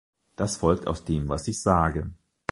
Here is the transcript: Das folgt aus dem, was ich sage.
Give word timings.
Das 0.35 0.57
folgt 0.57 0.87
aus 0.87 1.05
dem, 1.05 1.29
was 1.29 1.47
ich 1.47 1.61
sage. 1.61 2.09